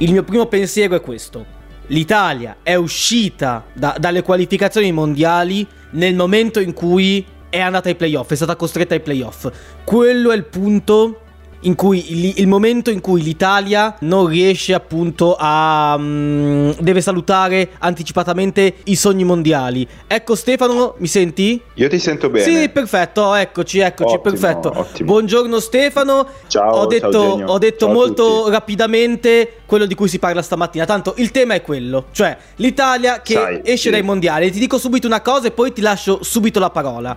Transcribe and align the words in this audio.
Il 0.00 0.12
mio 0.12 0.22
primo 0.22 0.46
pensiero 0.46 0.94
è 0.94 1.00
questo. 1.02 1.44
L'Italia 1.88 2.56
è 2.62 2.74
uscita 2.74 3.66
da, 3.74 3.96
dalle 3.98 4.22
qualificazioni 4.22 4.92
mondiali 4.92 5.66
nel 5.90 6.14
momento 6.14 6.58
in 6.58 6.72
cui 6.72 7.22
è 7.50 7.60
andata 7.60 7.90
ai 7.90 7.96
playoff, 7.96 8.30
è 8.30 8.34
stata 8.34 8.56
costretta 8.56 8.94
ai 8.94 9.00
playoff. 9.00 9.50
Quello 9.84 10.30
è 10.30 10.36
il 10.36 10.46
punto 10.46 11.20
in 11.60 11.74
cui 11.74 12.12
il, 12.12 12.34
il, 12.38 12.46
momento 12.46 12.90
in 12.90 13.00
cui 13.00 13.22
l'Italia 13.22 13.96
non 14.00 14.26
riesce 14.26 14.72
appunto 14.72 15.36
a 15.38 15.94
um, 15.98 16.74
deve 16.78 17.00
salutare 17.00 17.70
anticipatamente 17.78 18.76
i 18.84 18.96
sogni 18.96 19.24
mondiali. 19.24 19.86
Ecco 20.06 20.34
Stefano, 20.34 20.94
mi 20.98 21.06
senti? 21.06 21.60
Io 21.74 21.88
ti 21.88 21.98
sento 21.98 22.30
bene. 22.30 22.44
Sì, 22.44 22.68
perfetto, 22.70 23.34
eccoci, 23.34 23.80
eccoci, 23.80 24.14
ottimo, 24.14 24.22
perfetto. 24.22 24.72
Ottimo. 24.74 25.12
Buongiorno 25.12 25.58
Stefano. 25.60 26.26
Ciao. 26.46 26.76
Ho 26.76 26.86
detto, 26.86 27.10
ciao, 27.10 27.46
ho 27.46 27.58
detto 27.58 27.86
ciao 27.86 27.94
molto 27.94 28.48
rapidamente 28.48 29.58
quello 29.66 29.86
di 29.86 29.94
cui 29.94 30.08
si 30.08 30.18
parla 30.18 30.42
stamattina. 30.42 30.86
Tanto 30.86 31.14
il 31.18 31.30
tema 31.30 31.54
è 31.54 31.62
quello, 31.62 32.06
cioè 32.12 32.36
l'Italia 32.56 33.20
che 33.20 33.34
Sai, 33.34 33.60
esce 33.62 33.76
sì. 33.76 33.90
dai 33.90 34.02
mondiali. 34.02 34.50
Ti 34.50 34.58
dico 34.58 34.78
subito 34.78 35.06
una 35.06 35.20
cosa 35.20 35.48
e 35.48 35.50
poi 35.50 35.72
ti 35.72 35.80
lascio 35.80 36.22
subito 36.22 36.58
la 36.58 36.70
parola. 36.70 37.16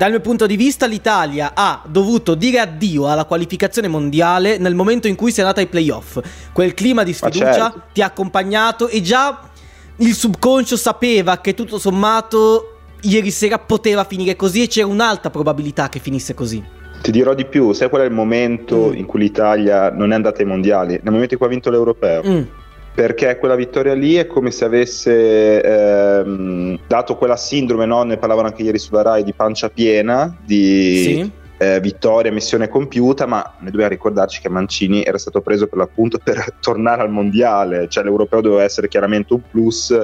Dal 0.00 0.08
mio 0.08 0.20
punto 0.20 0.46
di 0.46 0.56
vista 0.56 0.86
l'Italia 0.86 1.50
ha 1.52 1.82
dovuto 1.86 2.34
dire 2.34 2.58
addio 2.58 3.06
alla 3.06 3.26
qualificazione 3.26 3.86
mondiale 3.86 4.56
nel 4.56 4.74
momento 4.74 5.08
in 5.08 5.14
cui 5.14 5.30
si 5.30 5.40
è 5.40 5.42
andata 5.42 5.60
ai 5.60 5.66
playoff. 5.66 6.18
Quel 6.54 6.72
clima 6.72 7.02
di 7.02 7.12
sfiducia 7.12 7.52
certo. 7.52 7.82
ti 7.92 8.00
ha 8.00 8.06
accompagnato 8.06 8.88
e 8.88 9.02
già 9.02 9.50
il 9.96 10.14
subconscio 10.14 10.78
sapeva 10.78 11.42
che 11.42 11.52
tutto 11.52 11.78
sommato 11.78 12.78
ieri 13.02 13.30
sera 13.30 13.58
poteva 13.58 14.04
finire 14.04 14.36
così 14.36 14.62
e 14.62 14.68
c'era 14.68 14.86
un'alta 14.86 15.28
probabilità 15.28 15.90
che 15.90 15.98
finisse 15.98 16.32
così. 16.32 16.64
Ti 17.02 17.10
dirò 17.10 17.34
di 17.34 17.44
più, 17.44 17.74
sai 17.74 17.90
qual 17.90 18.00
è 18.00 18.06
il 18.06 18.12
momento 18.12 18.88
mm. 18.88 18.94
in 18.94 19.04
cui 19.04 19.20
l'Italia 19.20 19.90
non 19.90 20.12
è 20.12 20.14
andata 20.14 20.40
ai 20.40 20.46
mondiali? 20.46 20.98
Nel 21.02 21.12
momento 21.12 21.34
in 21.34 21.38
cui 21.38 21.46
ha 21.46 21.50
vinto 21.50 21.68
l'Europeo. 21.68 22.22
Mm 22.26 22.59
perché 22.94 23.38
quella 23.38 23.54
vittoria 23.54 23.94
lì 23.94 24.16
è 24.16 24.26
come 24.26 24.50
se 24.50 24.64
avesse 24.64 25.62
ehm, 25.62 26.80
dato 26.86 27.16
quella 27.16 27.36
sindrome, 27.36 27.86
no? 27.86 28.02
ne 28.02 28.16
parlavano 28.16 28.48
anche 28.48 28.62
ieri 28.62 28.78
sulla 28.78 29.02
RAI, 29.02 29.22
di 29.22 29.32
pancia 29.32 29.70
piena, 29.70 30.36
di 30.44 30.96
sì. 30.96 31.32
eh, 31.58 31.80
vittoria, 31.80 32.32
missione 32.32 32.68
compiuta, 32.68 33.26
ma 33.26 33.54
noi 33.60 33.70
dobbiamo 33.70 33.92
ricordarci 33.92 34.40
che 34.40 34.48
Mancini 34.48 35.02
era 35.02 35.18
stato 35.18 35.40
preso 35.40 35.66
per 35.66 35.78
l'appunto 35.78 36.18
per 36.22 36.56
tornare 36.60 37.02
al 37.02 37.10
mondiale, 37.10 37.88
cioè 37.88 38.04
l'europeo 38.04 38.40
doveva 38.40 38.64
essere 38.64 38.88
chiaramente 38.88 39.32
un 39.34 39.42
plus, 39.48 39.96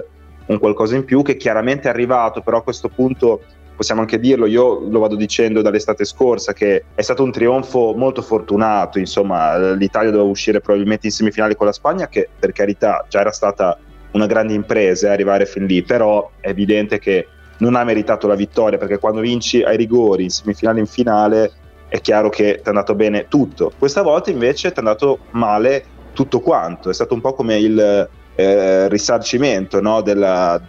un 0.46 0.58
qualcosa 0.58 0.94
in 0.94 1.04
più, 1.04 1.22
che 1.22 1.36
chiaramente 1.36 1.88
è 1.88 1.90
arrivato, 1.90 2.40
però 2.40 2.58
a 2.58 2.62
questo 2.62 2.88
punto 2.88 3.42
possiamo 3.76 4.00
anche 4.00 4.18
dirlo, 4.18 4.46
io 4.46 4.80
lo 4.88 4.98
vado 4.98 5.14
dicendo 5.14 5.62
dall'estate 5.62 6.04
scorsa 6.04 6.52
che 6.52 6.84
è 6.94 7.02
stato 7.02 7.22
un 7.22 7.30
trionfo 7.30 7.92
molto 7.94 8.22
fortunato, 8.22 8.98
insomma 8.98 9.74
l'Italia 9.74 10.10
doveva 10.10 10.28
uscire 10.28 10.60
probabilmente 10.60 11.06
in 11.06 11.12
semifinale 11.12 11.54
con 11.54 11.66
la 11.66 11.72
Spagna 11.72 12.08
che 12.08 12.28
per 12.38 12.52
carità 12.52 13.04
già 13.08 13.20
era 13.20 13.30
stata 13.30 13.78
una 14.12 14.26
grande 14.26 14.54
impresa 14.54 15.08
eh, 15.08 15.10
arrivare 15.10 15.46
fin 15.46 15.66
lì, 15.66 15.82
però 15.82 16.30
è 16.40 16.48
evidente 16.48 16.98
che 16.98 17.28
non 17.58 17.74
ha 17.74 17.84
meritato 17.84 18.26
la 18.26 18.34
vittoria 18.34 18.78
perché 18.78 18.98
quando 18.98 19.20
vinci 19.20 19.62
ai 19.62 19.76
rigori 19.76 20.24
in 20.24 20.30
semifinale 20.30 20.78
e 20.78 20.80
in 20.80 20.86
finale 20.86 21.52
è 21.88 22.00
chiaro 22.00 22.28
che 22.28 22.56
ti 22.56 22.62
è 22.64 22.68
andato 22.68 22.94
bene 22.94 23.28
tutto. 23.28 23.72
Questa 23.78 24.02
volta 24.02 24.30
invece 24.30 24.68
ti 24.70 24.76
è 24.76 24.78
andato 24.78 25.18
male 25.30 25.84
tutto 26.12 26.40
quanto, 26.40 26.88
è 26.88 26.94
stato 26.94 27.14
un 27.14 27.20
po' 27.20 27.34
come 27.34 27.58
il 27.58 28.08
eh, 28.34 28.88
risarcimento 28.88 29.80
no? 29.80 30.00
Della, 30.00 30.60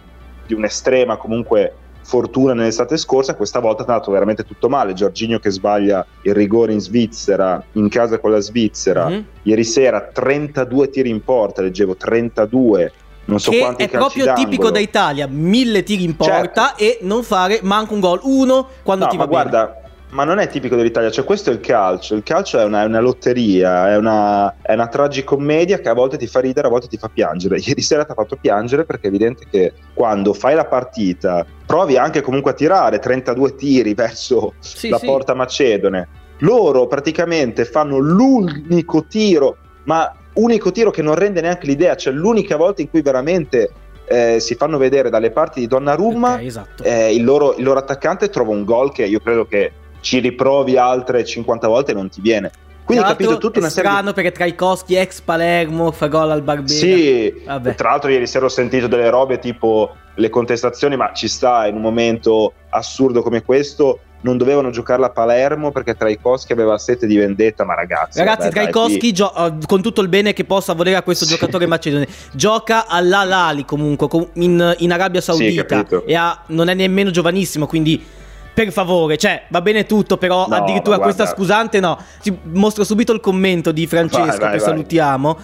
di 0.46 0.54
un'estrema 0.54 1.16
comunque 1.16 1.74
fortuna 2.08 2.54
nell'estate 2.54 2.96
scorsa, 2.96 3.34
questa 3.34 3.60
volta 3.60 3.84
è 3.84 3.86
andato 3.86 4.10
veramente 4.10 4.42
tutto 4.42 4.70
male. 4.70 4.94
Giorginio 4.94 5.38
che 5.38 5.50
sbaglia 5.50 6.06
il 6.22 6.32
rigore 6.32 6.72
in 6.72 6.80
Svizzera, 6.80 7.62
in 7.72 7.90
casa 7.90 8.18
con 8.18 8.30
la 8.30 8.40
Svizzera. 8.40 9.10
Mm-hmm. 9.10 9.20
Ieri 9.42 9.64
sera 9.64 10.00
32 10.00 10.88
tiri 10.88 11.10
in 11.10 11.22
porta, 11.22 11.60
leggevo 11.60 11.96
32 11.96 12.92
non 13.28 13.40
so 13.40 13.50
che 13.50 13.58
quanti 13.58 13.82
è 13.82 13.88
proprio 13.90 14.24
d'angolo. 14.24 14.48
tipico 14.48 14.70
da 14.70 14.78
Italia, 14.78 15.26
mille 15.26 15.82
tiri 15.82 16.02
in 16.02 16.16
porta 16.16 16.74
certo. 16.74 16.82
e 16.82 16.98
non 17.02 17.22
fare 17.22 17.60
manco 17.62 17.92
un 17.92 18.00
gol, 18.00 18.20
uno 18.22 18.68
quando 18.82 19.04
no, 19.04 19.10
ti 19.10 19.18
va 19.18 19.26
ma 19.26 19.28
bene. 19.28 19.50
Guarda, 19.50 19.77
ma 20.10 20.24
non 20.24 20.38
è 20.38 20.48
tipico 20.48 20.74
dell'Italia, 20.74 21.10
cioè 21.10 21.24
questo 21.24 21.50
è 21.50 21.52
il 21.52 21.60
calcio, 21.60 22.14
il 22.14 22.22
calcio 22.22 22.58
è 22.58 22.64
una, 22.64 22.82
è 22.82 22.86
una 22.86 23.00
lotteria, 23.00 23.90
è 23.90 23.96
una, 23.96 24.56
è 24.62 24.72
una, 24.72 24.86
tragicommedia 24.86 25.80
che 25.80 25.88
a 25.88 25.94
volte 25.94 26.16
ti 26.16 26.26
fa 26.26 26.40
ridere, 26.40 26.66
a 26.66 26.70
volte 26.70 26.88
ti 26.88 26.96
fa 26.96 27.08
piangere. 27.08 27.58
Ieri 27.64 27.82
sera 27.82 28.04
ti 28.04 28.12
ha 28.12 28.14
fatto 28.14 28.38
piangere 28.40 28.84
perché 28.84 29.04
è 29.04 29.08
evidente 29.08 29.46
che 29.50 29.74
quando 29.92 30.32
fai 30.32 30.54
la 30.54 30.64
partita 30.64 31.44
provi 31.66 31.98
anche 31.98 32.22
comunque 32.22 32.52
a 32.52 32.54
tirare 32.54 32.98
32 32.98 33.54
tiri 33.54 33.92
verso 33.92 34.54
sì, 34.60 34.88
la 34.88 34.98
sì. 34.98 35.04
porta 35.04 35.34
macedone, 35.34 36.08
loro 36.38 36.86
praticamente 36.86 37.66
fanno 37.66 37.98
l'unico 37.98 39.04
tiro, 39.04 39.56
ma 39.84 40.10
unico 40.34 40.72
tiro 40.72 40.90
che 40.90 41.02
non 41.02 41.16
rende 41.16 41.42
neanche 41.42 41.66
l'idea, 41.66 41.96
cioè 41.96 42.14
l'unica 42.14 42.56
volta 42.56 42.80
in 42.80 42.88
cui 42.88 43.02
veramente 43.02 43.72
eh, 44.06 44.40
si 44.40 44.54
fanno 44.54 44.78
vedere 44.78 45.10
dalle 45.10 45.30
parti 45.30 45.60
di 45.60 45.66
Donnarumma, 45.66 46.34
okay, 46.34 46.46
esatto. 46.46 46.82
eh, 46.82 47.14
il, 47.14 47.24
loro, 47.24 47.54
il 47.56 47.64
loro 47.64 47.78
attaccante 47.78 48.30
trova 48.30 48.52
un 48.52 48.64
gol 48.64 48.90
che 48.90 49.04
io 49.04 49.20
credo 49.20 49.46
che 49.46 49.72
ci 50.00 50.18
riprovi 50.18 50.76
altre 50.76 51.24
50 51.24 51.68
volte 51.68 51.92
e 51.92 51.94
non 51.94 52.08
ti 52.08 52.20
viene. 52.20 52.50
Quindi 52.88 53.04
tra 53.04 53.12
capito 53.12 53.36
tutta 53.36 53.58
una 53.58 53.68
serie 53.68 53.90
strano 53.90 54.08
di... 54.08 54.14
perché 54.14 54.32
Traikowski 54.32 54.94
ex 54.94 55.20
Palermo 55.20 55.92
fa 55.92 56.06
gol 56.06 56.30
al 56.30 56.40
Barbera. 56.40 56.68
Sì, 56.68 57.42
Vabbè. 57.44 57.74
tra 57.74 57.90
l'altro 57.90 58.10
ieri 58.10 58.26
sera 58.26 58.46
ho 58.46 58.48
sentito 58.48 58.86
delle 58.86 59.10
robe 59.10 59.38
tipo 59.38 59.94
le 60.14 60.30
contestazioni, 60.30 60.96
ma 60.96 61.12
ci 61.12 61.28
sta 61.28 61.66
in 61.66 61.74
un 61.74 61.82
momento 61.82 62.54
assurdo 62.70 63.20
come 63.20 63.42
questo 63.42 64.00
non 64.20 64.36
dovevano 64.36 64.70
giocarla 64.70 65.06
a 65.06 65.10
Palermo 65.10 65.70
perché 65.70 65.94
Traikowski 65.94 66.52
aveva 66.52 66.78
sete 66.78 67.06
di 67.06 67.16
vendetta, 67.16 67.64
ma 67.64 67.74
ragazzi... 67.74 68.18
Ragazzi, 68.18 68.48
Traikowski, 68.48 69.12
gio- 69.12 69.32
uh, 69.36 69.58
con 69.66 69.80
tutto 69.80 70.00
il 70.00 70.08
bene 70.08 70.32
che 70.32 70.44
possa 70.44 70.72
volere 70.72 70.96
a 70.96 71.02
questo 71.02 71.24
sì. 71.24 71.32
giocatore 71.32 71.66
macedone, 71.66 72.08
gioca 72.32 72.86
all'Alali 72.86 73.64
comunque, 73.64 74.08
in, 74.34 74.74
in 74.78 74.92
Arabia 74.92 75.20
Saudita 75.20 75.84
sì, 75.86 75.96
e 76.06 76.14
ha, 76.16 76.42
non 76.46 76.68
è 76.68 76.74
nemmeno 76.74 77.10
giovanissimo, 77.10 77.66
quindi 77.66 78.16
per 78.64 78.72
favore, 78.72 79.16
cioè 79.16 79.44
va 79.50 79.60
bene 79.60 79.86
tutto, 79.86 80.16
però 80.16 80.48
no, 80.48 80.56
addirittura 80.56 80.98
questa 80.98 81.26
scusante 81.26 81.78
no. 81.78 81.96
Ci 82.20 82.36
mostro 82.54 82.82
subito 82.82 83.12
il 83.12 83.20
commento 83.20 83.70
di 83.70 83.86
Francesco 83.86 84.26
vai, 84.26 84.38
vai, 84.38 84.50
che 84.50 84.58
vai. 84.58 84.60
salutiamo. 84.60 85.38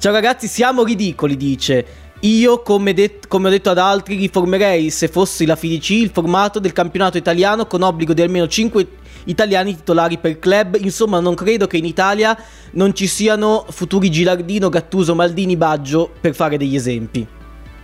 Ciao 0.00 0.12
ragazzi, 0.12 0.48
siamo 0.48 0.82
ridicoli, 0.82 1.36
dice. 1.36 1.86
Io, 2.20 2.62
come, 2.62 2.92
det- 2.92 3.28
come, 3.28 3.46
ho 3.46 3.50
detto 3.52 3.70
ad 3.70 3.78
altri, 3.78 4.16
riformerei, 4.16 4.90
se 4.90 5.06
fossi 5.06 5.46
la 5.46 5.54
FIDC, 5.54 5.90
il 5.90 6.10
formato 6.12 6.58
del 6.58 6.72
campionato 6.72 7.16
italiano 7.18 7.66
con 7.66 7.82
obbligo 7.82 8.12
di 8.12 8.22
almeno 8.22 8.48
5 8.48 8.88
italiani 9.26 9.76
titolari 9.76 10.18
per 10.18 10.40
club. 10.40 10.76
Insomma, 10.80 11.20
non 11.20 11.36
credo 11.36 11.68
che 11.68 11.76
in 11.76 11.84
Italia 11.84 12.36
non 12.72 12.92
ci 12.96 13.06
siano 13.06 13.64
futuri 13.68 14.10
Gilardino, 14.10 14.70
Gattuso, 14.70 15.14
Maldini, 15.14 15.56
Baggio 15.56 16.10
per 16.20 16.34
fare 16.34 16.56
degli 16.56 16.74
esempi 16.74 17.34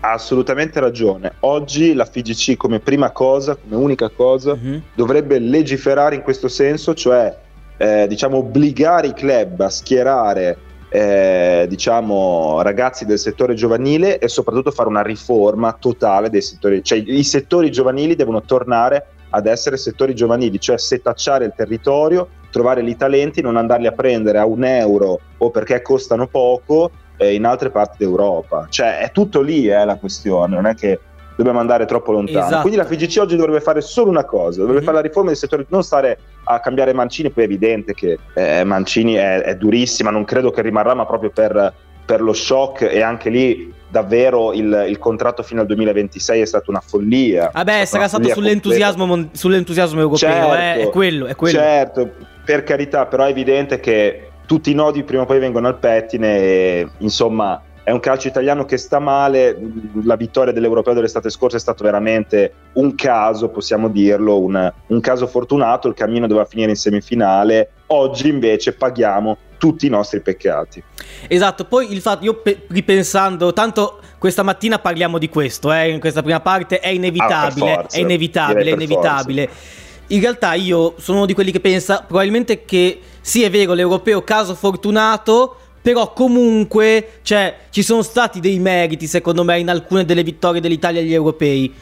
ha 0.04 0.12
assolutamente 0.12 0.80
ragione. 0.80 1.34
Oggi 1.40 1.94
la 1.94 2.04
FIGC 2.04 2.56
come 2.56 2.80
prima 2.80 3.10
cosa, 3.10 3.56
come 3.56 3.76
unica 3.76 4.08
cosa, 4.08 4.52
uh-huh. 4.52 4.80
dovrebbe 4.94 5.38
legiferare 5.38 6.16
in 6.16 6.22
questo 6.22 6.48
senso, 6.48 6.94
cioè 6.94 7.36
eh, 7.76 8.06
diciamo 8.08 8.38
obbligare 8.38 9.08
i 9.08 9.12
club 9.12 9.60
a 9.60 9.70
schierare 9.70 10.58
eh, 10.88 11.66
diciamo 11.68 12.60
ragazzi 12.62 13.06
del 13.06 13.18
settore 13.18 13.54
giovanile 13.54 14.18
e 14.18 14.28
soprattutto 14.28 14.72
fare 14.72 14.88
una 14.88 15.02
riforma 15.02 15.72
totale 15.72 16.30
dei 16.30 16.42
settori, 16.42 16.82
cioè 16.82 17.02
i 17.04 17.24
settori 17.24 17.70
giovanili 17.70 18.16
devono 18.16 18.42
tornare 18.42 19.06
ad 19.30 19.46
essere 19.46 19.76
settori 19.76 20.14
giovanili, 20.14 20.60
cioè 20.60 20.78
setacciare 20.78 21.46
il 21.46 21.54
territorio, 21.56 22.28
trovare 22.50 22.82
i 22.82 22.96
talenti, 22.96 23.40
non 23.40 23.56
andarli 23.56 23.86
a 23.86 23.92
prendere 23.92 24.38
a 24.38 24.44
un 24.44 24.64
euro 24.64 25.20
o 25.38 25.50
perché 25.50 25.80
costano 25.80 26.26
poco 26.26 26.90
eh, 27.22 27.34
in 27.34 27.44
altre 27.44 27.70
parti 27.70 27.96
d'Europa. 27.98 28.66
Cioè 28.68 28.98
è 28.98 29.12
tutto 29.12 29.40
lì 29.40 29.68
eh, 29.68 29.84
la 29.84 29.96
questione, 29.96 30.54
non 30.54 30.66
è 30.66 30.74
che 30.74 30.98
dobbiamo 31.36 31.60
andare 31.60 31.86
troppo 31.86 32.12
lontano. 32.12 32.46
Esatto. 32.46 32.60
Quindi 32.60 32.78
la 32.78 32.84
FGC 32.84 33.18
oggi 33.20 33.36
dovrebbe 33.36 33.60
fare 33.60 33.80
solo 33.80 34.10
una 34.10 34.24
cosa, 34.24 34.58
dovrebbe 34.60 34.78
mm-hmm. 34.78 34.84
fare 34.84 34.96
la 34.96 35.02
riforma 35.02 35.28
del 35.30 35.38
settore, 35.38 35.66
non 35.68 35.82
stare 35.82 36.18
a 36.44 36.60
cambiare 36.60 36.92
Mancini, 36.92 37.30
poi 37.30 37.44
è 37.44 37.46
evidente 37.46 37.94
che 37.94 38.18
eh, 38.34 38.64
Mancini 38.64 39.14
è, 39.14 39.40
è, 39.42 39.56
durissima, 39.56 40.10
non 40.10 40.24
credo 40.24 40.50
che 40.50 40.62
rimarrà, 40.62 40.94
ma 40.94 41.06
proprio 41.06 41.30
per, 41.30 41.72
per 42.04 42.20
lo 42.20 42.32
shock 42.32 42.82
e 42.82 43.00
anche 43.00 43.30
lì 43.30 43.72
davvero 43.88 44.52
il, 44.54 44.86
il, 44.88 44.98
contratto 44.98 45.42
fino 45.42 45.60
al 45.60 45.66
2026 45.66 46.40
è 46.40 46.46
stata 46.46 46.70
una 46.70 46.80
follia. 46.80 47.50
Vabbè, 47.52 47.84
sarà 47.84 48.08
stato 48.08 48.28
sull'entusiasmo, 48.28 49.04
mon- 49.04 49.28
sull'entusiasmo 49.32 50.00
europeo, 50.00 50.28
certo, 50.30 50.54
eh, 50.54 50.86
è 50.86 50.90
quello, 50.90 51.26
è 51.26 51.34
quello. 51.34 51.58
Certo, 51.58 52.10
per 52.44 52.64
carità, 52.64 53.06
però 53.06 53.24
è 53.24 53.28
evidente 53.28 53.80
che 53.80 54.31
tutti 54.52 54.70
i 54.70 54.74
nodi 54.74 55.02
prima 55.02 55.22
o 55.22 55.24
poi 55.24 55.38
vengono 55.38 55.66
al 55.66 55.78
pettine 55.78 56.36
e 56.36 56.88
insomma 56.98 57.62
è 57.82 57.90
un 57.90 58.00
calcio 58.00 58.28
italiano 58.28 58.66
che 58.66 58.76
sta 58.76 58.98
male, 58.98 59.58
la 60.04 60.14
vittoria 60.14 60.52
dell'Europeo 60.52 60.92
dell'estate 60.92 61.30
scorsa 61.30 61.56
è 61.56 61.58
stato 61.58 61.82
veramente 61.82 62.52
un 62.74 62.94
caso, 62.94 63.48
possiamo 63.48 63.88
dirlo, 63.88 64.38
un, 64.38 64.70
un 64.88 65.00
caso 65.00 65.26
fortunato, 65.26 65.88
il 65.88 65.94
cammino 65.94 66.26
doveva 66.26 66.44
finire 66.44 66.68
in 66.68 66.76
semifinale, 66.76 67.70
oggi 67.86 68.28
invece 68.28 68.74
paghiamo 68.74 69.38
tutti 69.56 69.86
i 69.86 69.88
nostri 69.88 70.20
peccati. 70.20 70.82
Esatto, 71.28 71.64
poi 71.64 71.90
il 71.90 72.02
fatto, 72.02 72.22
io 72.22 72.34
pe- 72.34 72.66
ripensando, 72.68 73.54
tanto 73.54 74.00
questa 74.18 74.42
mattina 74.42 74.78
parliamo 74.78 75.16
di 75.16 75.30
questo, 75.30 75.72
eh, 75.72 75.88
in 75.88 75.98
questa 75.98 76.22
prima 76.22 76.40
parte 76.40 76.78
è 76.78 76.88
inevitabile, 76.88 77.72
ah, 77.72 77.74
forza, 77.80 77.96
è 77.96 78.00
inevitabile, 78.00 78.70
è 78.70 78.74
inevitabile. 78.74 79.46
Forza. 79.46 79.80
In 80.08 80.20
realtà 80.20 80.52
io 80.52 80.94
sono 80.98 81.18
uno 81.18 81.26
di 81.26 81.32
quelli 81.32 81.50
che 81.50 81.60
pensa 81.60 82.04
probabilmente 82.06 82.66
che 82.66 83.00
sì 83.22 83.42
è 83.42 83.50
vero 83.50 83.72
l'europeo 83.72 84.22
caso 84.22 84.54
fortunato 84.54 85.56
però 85.80 86.12
comunque 86.12 87.20
cioè, 87.22 87.56
ci 87.70 87.82
sono 87.82 88.02
stati 88.02 88.38
dei 88.38 88.58
meriti 88.58 89.06
secondo 89.06 89.42
me 89.42 89.58
in 89.58 89.70
alcune 89.70 90.04
delle 90.04 90.22
vittorie 90.22 90.60
dell'Italia 90.60 91.00
agli 91.00 91.14
europei 91.14 91.72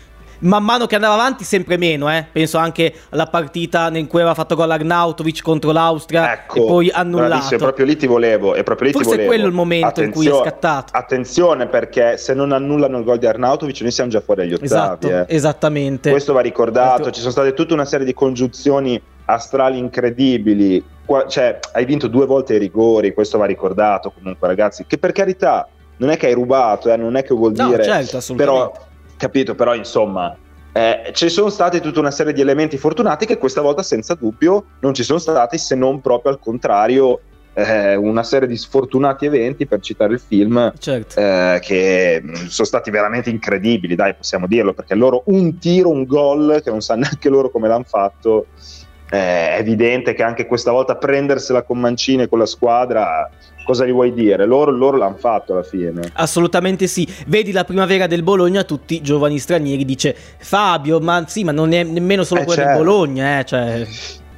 man 0.40 0.64
mano 0.64 0.86
che 0.86 0.94
andava 0.94 1.14
avanti 1.14 1.44
sempre 1.44 1.76
meno, 1.76 2.10
eh. 2.10 2.26
penso 2.30 2.58
anche 2.58 2.92
alla 3.10 3.26
partita 3.26 3.88
in 3.96 4.06
cui 4.06 4.20
aveva 4.20 4.34
fatto 4.34 4.54
gol 4.54 4.70
Arnautovic 4.70 5.42
contro 5.42 5.72
l'Austria 5.72 6.32
ecco, 6.32 6.56
e 6.56 6.66
poi 6.66 6.90
annullato. 6.90 7.54
È 7.54 7.58
proprio 7.58 7.84
lì 7.84 7.96
ti 7.96 8.06
volevo, 8.06 8.54
è 8.54 8.62
proprio 8.62 8.88
lì 8.88 8.92
Forse 8.92 9.10
ti 9.10 9.16
volevo. 9.16 9.32
è 9.32 9.34
quello 9.34 9.48
il 9.48 9.54
momento 9.54 9.86
Attenzio- 9.86 10.22
in 10.22 10.30
cui 10.30 10.38
è 10.38 10.42
scattato. 10.42 10.96
Attenzione 10.96 11.66
perché 11.66 12.16
se 12.16 12.34
non 12.34 12.52
annullano 12.52 12.98
il 12.98 13.04
gol 13.04 13.18
di 13.18 13.26
Arnautovic 13.26 13.80
noi 13.80 13.90
siamo 13.90 14.10
già 14.10 14.20
fuori 14.20 14.42
agli 14.42 14.52
ottavi. 14.52 14.64
Esatto, 14.66 15.08
eh. 15.08 15.24
esattamente. 15.28 16.10
Questo 16.10 16.32
va 16.32 16.40
ricordato, 16.40 17.10
ci 17.10 17.20
sono 17.20 17.32
state 17.32 17.54
tutta 17.54 17.74
una 17.74 17.84
serie 17.84 18.06
di 18.06 18.14
congiunzioni 18.14 19.00
astrali 19.26 19.78
incredibili. 19.78 20.82
Qua, 21.04 21.26
cioè, 21.26 21.58
hai 21.72 21.84
vinto 21.84 22.06
due 22.06 22.26
volte 22.26 22.54
i 22.54 22.58
rigori, 22.58 23.12
questo 23.12 23.38
va 23.38 23.44
ricordato 23.44 24.12
comunque 24.12 24.46
ragazzi, 24.46 24.84
che 24.86 24.96
per 24.96 25.12
carità 25.12 25.68
non 25.96 26.10
è 26.10 26.16
che 26.16 26.26
hai 26.26 26.34
rubato, 26.34 26.90
eh, 26.90 26.96
non 26.96 27.16
è 27.16 27.22
che 27.22 27.34
vuol 27.34 27.52
no, 27.54 27.68
dire... 27.68 27.84
Certo. 27.84 28.34
Però 28.34 28.72
capito, 29.20 29.54
però 29.54 29.74
insomma, 29.74 30.34
eh, 30.72 31.10
ci 31.12 31.28
sono 31.28 31.50
stati 31.50 31.80
tutta 31.80 32.00
una 32.00 32.10
serie 32.10 32.32
di 32.32 32.40
elementi 32.40 32.78
fortunati 32.78 33.26
che 33.26 33.36
questa 33.36 33.60
volta 33.60 33.82
senza 33.82 34.14
dubbio 34.14 34.64
non 34.80 34.94
ci 34.94 35.02
sono 35.02 35.18
stati 35.18 35.58
se 35.58 35.74
non 35.74 36.00
proprio 36.00 36.32
al 36.32 36.38
contrario 36.38 37.20
eh, 37.52 37.96
una 37.96 38.22
serie 38.22 38.46
di 38.46 38.56
sfortunati 38.56 39.26
eventi 39.26 39.66
per 39.66 39.80
citare 39.80 40.14
il 40.14 40.20
film 40.20 40.72
certo. 40.78 41.18
eh, 41.18 41.58
che 41.60 42.22
mm, 42.24 42.34
sono 42.46 42.68
stati 42.68 42.90
veramente 42.90 43.28
incredibili 43.28 43.96
dai 43.96 44.14
possiamo 44.14 44.46
dirlo 44.46 44.72
perché 44.72 44.94
loro 44.94 45.22
un 45.26 45.58
tiro 45.58 45.90
un 45.90 46.04
gol 46.04 46.60
che 46.62 46.70
non 46.70 46.80
sanno 46.80 47.02
neanche 47.10 47.28
loro 47.28 47.50
come 47.50 47.66
l'hanno 47.66 47.84
fatto 47.84 48.46
è 49.10 49.56
evidente 49.58 50.14
che 50.14 50.22
anche 50.22 50.46
questa 50.46 50.70
volta 50.70 50.96
prendersela 50.96 51.62
con 51.62 51.80
Mancini 51.80 52.22
e 52.22 52.28
con 52.28 52.38
la 52.38 52.46
squadra 52.46 53.28
cosa 53.64 53.84
gli 53.84 53.92
vuoi 53.92 54.12
dire? 54.12 54.46
Loro, 54.46 54.70
loro 54.70 54.96
l'hanno 54.96 55.16
fatto 55.16 55.52
alla 55.52 55.62
fine. 55.62 56.10
Assolutamente 56.14 56.86
sì. 56.86 57.06
Vedi 57.26 57.52
la 57.52 57.64
primavera 57.64 58.06
del 58.06 58.22
Bologna, 58.22 58.62
tutti 58.62 59.00
giovani 59.00 59.38
stranieri, 59.38 59.84
dice 59.84 60.14
Fabio, 60.38 61.00
ma 61.00 61.24
sì, 61.26 61.44
ma 61.44 61.52
non 61.52 61.72
è 61.72 61.82
nemmeno 61.82 62.22
solo 62.22 62.40
eh 62.40 62.44
quella 62.44 62.62
certo. 62.62 62.78
del 62.78 62.86
Bologna, 62.86 63.38
eh, 63.40 63.44
cioè... 63.44 63.86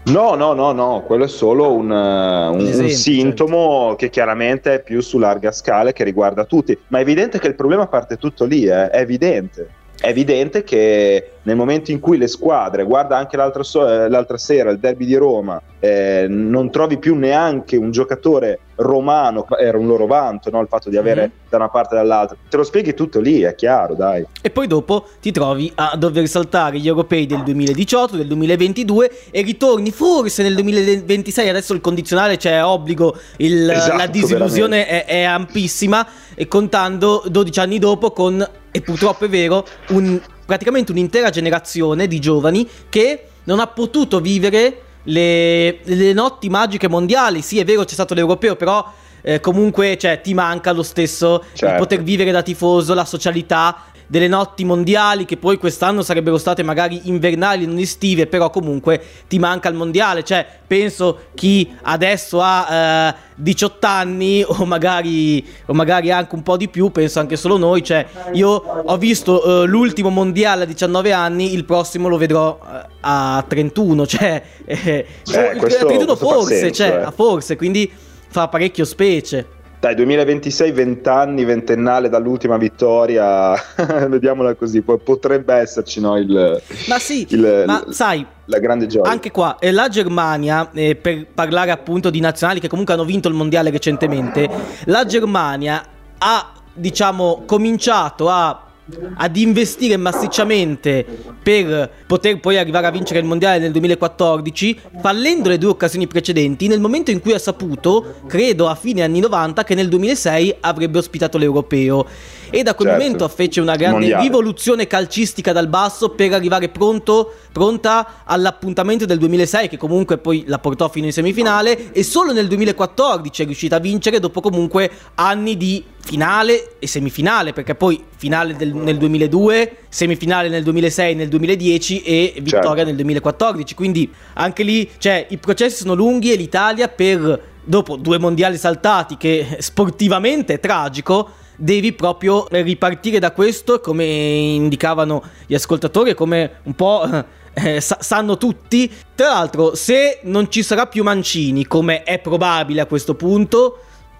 No, 0.05 0.35
no, 0.35 0.53
no, 0.53 0.73
no, 0.73 1.03
quello 1.07 1.25
è 1.25 1.29
solo 1.29 1.73
un, 1.73 1.89
un, 1.89 2.59
esempio, 2.61 2.87
un 2.87 2.91
sintomo 2.91 3.81
certo. 3.81 3.97
che 3.97 4.11
chiaramente 4.11 4.75
è 4.75 4.83
più 4.83 5.01
su 5.01 5.17
larga 5.19 5.53
scala 5.53 5.93
che 5.93 6.03
riguarda 6.03 6.45
tutti, 6.45 6.77
ma 6.89 6.99
è 6.99 7.03
evidente 7.03 7.39
che 7.39 7.47
il 7.47 7.55
problema 7.55 7.87
parte 7.87 8.17
tutto 8.17 8.45
lì, 8.45 8.65
eh? 8.65 8.91
è 8.91 8.99
evidente 8.99 9.81
è 10.03 10.09
evidente 10.09 10.65
che 10.65 11.35
nel 11.43 11.55
momento 11.55 11.93
in 11.93 12.01
cui 12.01 12.19
le 12.19 12.27
squadre, 12.27 12.83
guarda 12.83 13.17
anche 13.17 13.37
l'altra, 13.37 13.63
so- 13.63 13.89
eh, 13.89 14.09
l'altra 14.09 14.37
sera 14.37 14.71
il 14.71 14.81
derby 14.81 15.07
di 15.07 15.15
Roma, 15.15 15.63
eh, 15.79 16.27
non 16.29 16.73
trovi 16.73 16.99
più 16.99 17.15
neanche 17.15 17.77
un 17.77 17.93
giocatore 17.93 18.59
romano, 18.77 19.47
era 19.57 19.79
un 19.79 19.87
loro 19.87 20.07
vanto 20.07 20.51
no? 20.51 20.61
il 20.61 20.67
fatto 20.67 20.91
di 20.91 20.97
avere 20.97 21.21
mm-hmm. 21.21 21.31
da 21.49 21.57
una 21.57 21.69
parte 21.69 21.95
e 21.95 21.99
dall'altra, 21.99 22.37
te 22.49 22.57
lo 22.57 22.65
spieghi 22.65 22.95
tutto 22.95 23.21
lì, 23.21 23.43
è 23.43 23.55
chiaro, 23.55 23.95
dai. 23.95 24.27
E 24.41 24.51
poi 24.51 24.67
dopo 24.67 25.07
ti 25.21 25.31
trovi 25.31 25.71
a 25.77 25.95
dover 25.97 26.27
saltare 26.27 26.79
gli 26.79 26.89
europei 26.89 27.27
del 27.27 27.45
2018, 27.45 28.17
del 28.17 28.27
2022 28.27 29.11
e 29.31 29.43
ritorni 29.43 29.93
forse 29.93 30.43
nel 30.43 30.55
2026, 30.55 31.49
adesso 31.49 31.75
il 31.75 31.81
condizionale 31.81 32.39
c'è 32.39 32.51
cioè 32.51 32.65
obbligo, 32.65 33.17
il, 33.37 33.71
esatto, 33.71 33.97
la 33.97 34.07
disillusione 34.09 34.85
è, 34.87 35.05
è 35.05 35.23
ampissima 35.23 36.05
e 36.35 36.49
contando 36.49 37.23
12 37.29 37.61
anni 37.61 37.79
dopo 37.79 38.11
con 38.11 38.61
e 38.73 38.81
purtroppo 38.81 39.27
è 39.27 39.29
vero, 39.29 39.65
un, 39.91 40.21
praticamente 40.45 40.91
un'intera 40.91 41.31
generazione 41.31 42.09
di 42.09 42.19
giovani 42.19 42.69
che 42.89 43.27
non 43.45 43.61
ha 43.61 43.69
potuto 43.69 44.21
vivere 44.21 44.83
le, 45.05 45.79
le 45.85 46.13
notti 46.13 46.49
magiche 46.49 46.89
mondiali. 46.89 47.43
Sì, 47.43 47.59
è 47.61 47.65
vero, 47.65 47.85
c'è 47.85 47.95
stato 47.95 48.15
l'europeo, 48.15 48.57
però 48.57 48.85
eh, 49.23 49.41
comunque 49.41 49.97
cioè, 49.97 50.21
ti 50.21 50.35
manca 50.35 50.73
lo 50.73 50.83
stesso 50.83 51.43
certo. 51.55 51.75
il 51.75 51.81
poter 51.81 52.03
vivere 52.03 52.31
da 52.31 52.43
tifoso, 52.43 52.95
la 52.95 53.05
socialità 53.05 53.87
delle 54.13 54.29
notti 54.29 54.63
mondiali 54.67 55.25
che 55.25 55.39
poi 55.39 55.57
quest'anno 55.57 56.03
sarebbero 56.03 56.37
state 56.37 56.63
magari 56.63 57.01
invernali, 57.05 57.65
non 57.65 57.79
estive, 57.79 58.27
però 58.27 58.51
comunque 58.51 59.03
ti 59.27 59.39
manca 59.39 59.71
il 59.71 59.75
mondiale. 59.75 60.23
Cioè, 60.23 60.47
penso 60.67 61.29
chi 61.35 61.75
adesso 61.81 62.43
ha 62.43 63.09
eh, 63.09 63.15
18 63.37 63.87
anni 63.87 64.45
o 64.47 64.67
magari, 64.67 65.43
o 65.65 65.73
magari 65.73 66.11
anche 66.11 66.35
un 66.35 66.43
po' 66.43 66.59
di 66.59 66.69
più, 66.69 66.91
penso 66.91 67.21
anche 67.21 67.37
solo 67.37 67.57
noi. 67.57 67.83
Cioè, 67.83 68.07
io 68.35 68.51
ho 68.51 68.99
visto 68.99 69.63
eh, 69.63 69.67
l'ultimo 69.67 70.11
mondiale 70.11 70.65
a 70.65 70.67
19 70.67 71.11
anni, 71.13 71.55
il 71.55 71.65
prossimo 71.65 72.09
lo 72.09 72.19
vedrò 72.19 72.59
eh, 72.63 72.87
a 73.01 73.43
31. 73.49 74.07
Cioè, 74.13 74.43
eh, 74.67 75.07
eh, 75.27 75.57
questo, 75.57 75.87
31 75.87 76.17
forse, 76.17 76.59
senso, 76.59 76.75
cioè, 76.75 77.07
eh. 77.07 77.13
forse, 77.13 77.57
quindi 77.57 77.91
fa 78.32 78.49
parecchio 78.49 78.84
specie. 78.84 79.61
Dai, 79.79 79.96
2026, 79.96 80.70
20 80.70 81.08
anni, 81.08 81.44
ventennale 81.44 82.08
dall'ultima 82.08 82.56
vittoria, 82.56 83.52
vediamola 84.08 84.55
così, 84.55 84.81
potrebbe 84.81 85.55
esserci 85.55 86.00
no, 86.00 86.17
il... 86.17 86.62
Ma 86.87 86.99
sì, 87.00 87.26
il, 87.31 87.64
ma 87.67 87.82
il, 87.84 87.93
sai, 87.93 88.25
la 88.44 88.58
grande 88.61 88.87
gioia. 88.87 89.11
Anche 89.11 89.32
qua, 89.32 89.58
eh, 89.58 89.73
la 89.73 89.88
Germania, 89.88 90.70
eh, 90.73 90.94
per 90.94 91.26
parlare 91.34 91.73
appunto 91.73 92.11
di 92.11 92.20
nazionali 92.20 92.61
che 92.61 92.69
comunque 92.69 92.94
hanno 92.94 93.05
vinto 93.05 93.26
il 93.26 93.34
mondiale 93.34 93.70
recentemente, 93.70 94.49
la 94.84 95.05
Germania 95.05 95.84
ha, 96.19 96.52
diciamo, 96.73 97.43
cominciato 97.44 98.29
a 98.31 98.72
ad 99.17 99.37
investire 99.37 99.97
massicciamente 99.97 101.05
per 101.43 101.91
poter 102.06 102.41
poi 102.41 102.59
arrivare 102.59 102.87
a 102.87 102.91
vincere 102.91 103.21
il 103.21 103.25
mondiale 103.25 103.59
nel 103.59 103.73
2014, 103.73 104.79
fallendo 105.00 105.49
le 105.49 105.59
due 105.59 105.71
occasioni 105.71 106.06
precedenti, 106.06 106.67
nel 106.67 106.81
momento 106.81 107.11
in 107.11 107.21
cui 107.21 107.33
ha 107.33 107.39
saputo, 107.39 108.15
credo 108.27 108.69
a 108.69 108.75
fine 108.75 109.03
anni 109.03 109.21
90, 109.21 109.65
che 109.65 109.75
nel 109.75 109.89
2006 109.89 110.56
avrebbe 110.61 110.99
ospitato 110.99 111.39
l'europeo. 111.39 112.06
E 112.50 112.62
da 112.62 112.75
quel 112.75 112.89
certo. 112.89 113.03
momento 113.03 113.29
fece 113.29 113.61
una 113.62 113.77
grande 113.77 114.19
rivoluzione 114.21 114.87
calcistica 114.87 115.53
dal 115.53 115.69
basso 115.69 116.11
per 116.11 116.35
arrivare 116.35 116.69
pronto, 116.69 117.33
pronta 117.53 118.23
all'appuntamento 118.25 119.05
del 119.05 119.19
2006, 119.19 119.69
che 119.69 119.77
comunque 119.77 120.19
poi 120.19 120.45
la 120.47 120.59
portò 120.59 120.89
fino 120.89 121.07
in 121.07 121.13
semifinale, 121.13 121.93
e 121.93 122.03
solo 122.03 122.33
nel 122.33 122.49
2014 122.49 123.43
è 123.43 123.45
riuscita 123.45 123.77
a 123.77 123.79
vincere 123.79 124.19
dopo 124.19 124.41
comunque 124.41 124.91
anni 125.15 125.57
di 125.57 125.85
finale 126.01 126.77
e 126.79 126.87
semifinale, 126.87 127.53
perché 127.53 127.75
poi 127.75 128.03
finale 128.17 128.57
del, 128.57 128.75
nel 128.75 128.97
2002, 128.97 129.77
semifinale 129.89 130.49
nel 130.49 130.63
2006, 130.63 131.15
nel 131.15 131.29
2010 131.29 132.03
e 132.03 132.33
vittoria 132.41 132.69
certo. 132.69 132.85
nel 132.85 132.97
2014. 132.97 133.75
Quindi 133.75 134.11
anche 134.35 134.63
lì, 134.63 134.91
cioè, 134.99 135.27
i 135.31 135.37
processi 135.37 135.83
sono 135.83 135.95
lunghi 135.95 136.33
e 136.33 136.37
l'Italia 136.37 136.89
per 136.89 137.51
dopo 137.65 137.97
due 137.97 138.19
mondiali 138.19 138.57
saltati 138.57 139.17
che 139.17 139.57
sportivamente 139.61 140.55
è 140.55 140.61
tragico, 140.61 141.31
devi 141.57 141.93
proprio 141.93 142.47
ripartire 142.51 143.19
da 143.19 143.31
questo, 143.31 143.81
come 143.81 144.05
indicavano 144.05 145.23
gli 145.47 145.55
ascoltatori 145.55 146.15
come 146.15 146.59
un 146.65 146.75
po' 146.75 147.09
eh, 147.55 147.81
sanno 147.81 148.37
tutti. 148.37 148.91
Tra 149.15 149.29
l'altro, 149.29 149.75
se 149.75 150.21
non 150.23 150.51
ci 150.51 150.63
sarà 150.63 150.87
più 150.87 151.03
Mancini, 151.03 151.67
come 151.67 152.03
è 152.03 152.19
probabile 152.19 152.81
a 152.81 152.87
questo 152.87 153.15
punto, 153.15 153.79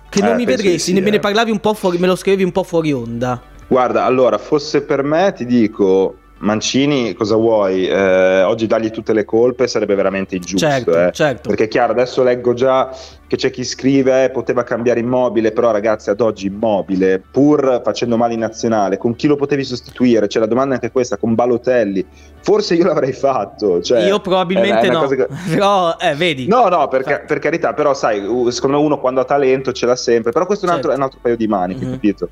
che 0.09 0.21
non 0.21 0.33
eh, 0.33 0.37
mi 0.37 0.45
vedresti, 0.45 0.93
sì, 0.93 1.01
me 1.01 1.11
ne 1.11 1.17
eh. 1.17 1.21
parlavi 1.21 1.51
un 1.51 1.61
po' 1.61 1.75
fuori, 1.75 1.99
me 1.99 2.07
lo 2.07 2.17
scrivevi 2.17 2.45
un 2.45 2.53
po' 2.53 2.63
fuori 2.63 2.93
onda. 2.93 3.41
Guarda, 3.67 4.05
allora, 4.05 4.37
fosse 4.37 4.83
per 4.83 5.03
me, 5.03 5.33
ti 5.35 5.47
dico, 5.47 6.17
Mancini, 6.43 7.15
cosa 7.15 7.37
vuoi? 7.37 7.87
Eh, 7.87 8.43
oggi 8.43 8.67
dargli 8.67 8.91
tutte 8.91 9.13
le 9.13 9.25
colpe 9.25 9.69
sarebbe 9.69 9.95
veramente 9.95 10.35
ingiusto. 10.35 10.67
Certo, 10.67 10.99
eh? 10.99 11.13
certo. 11.13 11.49
Perché 11.49 11.65
è 11.65 11.69
chiaro, 11.69 11.93
adesso 11.93 12.25
leggo 12.25 12.53
già 12.53 12.91
che 13.29 13.37
c'è 13.37 13.51
chi 13.51 13.63
scrive 13.63 14.25
eh, 14.25 14.31
poteva 14.31 14.65
cambiare 14.65 14.99
immobile, 14.99 15.53
però 15.53 15.71
ragazzi 15.71 16.11
ad 16.11 16.21
oggi 16.21 16.49
immobile, 16.49 17.21
pur 17.21 17.81
facendo 17.85 18.17
male 18.17 18.35
in 18.35 18.41
nazionale, 18.41 18.99
con 18.99 19.15
chi 19.15 19.29
lo 19.29 19.37
potevi 19.37 19.63
sostituire? 19.63 20.27
Cioè 20.27 20.43
la 20.43 20.49
domanda 20.49 20.73
è 20.73 20.75
anche 20.75 20.91
questa, 20.91 21.17
con 21.17 21.37
Balotelli. 21.37 22.05
Forse 22.41 22.75
io 22.75 22.87
l'avrei 22.87 23.13
fatto. 23.13 23.81
Cioè, 23.81 24.05
io 24.05 24.19
probabilmente 24.19 24.91
no, 24.91 25.07
che... 25.07 25.29
però 25.49 25.97
eh, 25.97 26.17
vedi. 26.17 26.49
No, 26.49 26.67
no, 26.67 26.89
per, 26.89 27.25
per, 27.25 27.39
carità, 27.39 27.73
però 27.73 27.95
sai, 27.95 28.21
secondo 28.49 28.79
me 28.79 28.85
uno 28.85 28.99
quando 28.99 29.21
ha 29.21 29.25
talento 29.25 29.71
ce 29.71 29.87
l'ha 29.87 29.97
sempre, 29.97 30.33
però 30.33 30.45
questo 30.45 30.67
è 30.67 30.69
un, 30.69 30.75
altro, 30.75 30.91
certo. 30.91 31.03
è 31.03 31.05
un 31.05 31.09
altro 31.09 31.21
paio 31.23 31.37
di 31.37 31.47
maniche, 31.47 31.85
mm-hmm. 31.85 31.93
capito? 31.93 32.29